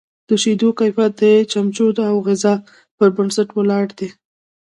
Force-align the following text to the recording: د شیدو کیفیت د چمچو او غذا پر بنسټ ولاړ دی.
د 0.29 0.29
شیدو 0.41 0.69
کیفیت 0.79 1.13
د 1.21 1.23
چمچو 1.51 1.87
او 2.11 2.17
غذا 2.27 2.53
پر 2.97 3.09
بنسټ 3.17 3.49
ولاړ 3.53 3.85
دی. 3.99 4.09